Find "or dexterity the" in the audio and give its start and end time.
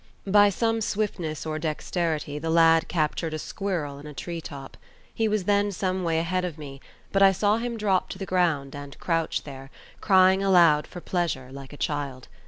1.45-2.49